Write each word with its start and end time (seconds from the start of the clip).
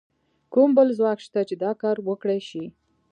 کوم 0.53 0.69
بل 0.77 0.87
ځواک 0.97 1.19
شته 1.25 1.41
چې 1.49 1.55
دا 1.63 1.71
کار 1.81 1.97
وکړای 2.07 2.39
شي؟ 2.49 2.63